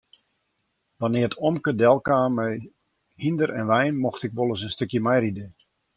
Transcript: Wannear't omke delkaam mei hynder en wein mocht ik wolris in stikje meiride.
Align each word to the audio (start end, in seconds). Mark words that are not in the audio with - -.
Wannear't 0.99 1.37
omke 1.47 1.71
delkaam 1.83 2.31
mei 2.37 2.55
hynder 3.23 3.49
en 3.59 3.69
wein 3.71 3.95
mocht 4.03 4.25
ik 4.27 4.35
wolris 4.37 4.65
in 4.67 4.73
stikje 4.75 5.01
meiride. 5.05 5.45